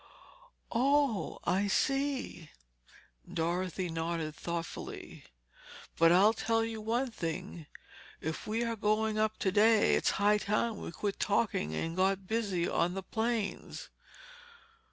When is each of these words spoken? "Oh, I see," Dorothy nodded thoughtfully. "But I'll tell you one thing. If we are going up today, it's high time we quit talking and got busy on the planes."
"Oh, 0.71 1.37
I 1.43 1.67
see," 1.67 2.49
Dorothy 3.31 3.87
nodded 3.91 4.33
thoughtfully. 4.33 5.25
"But 5.95 6.11
I'll 6.11 6.33
tell 6.33 6.65
you 6.65 6.81
one 6.81 7.11
thing. 7.11 7.67
If 8.19 8.47
we 8.47 8.63
are 8.63 8.75
going 8.75 9.19
up 9.19 9.37
today, 9.37 9.93
it's 9.93 10.09
high 10.17 10.39
time 10.39 10.77
we 10.81 10.89
quit 10.91 11.19
talking 11.19 11.75
and 11.75 11.95
got 11.95 12.25
busy 12.25 12.67
on 12.67 12.95
the 12.95 13.03
planes." 13.03 13.89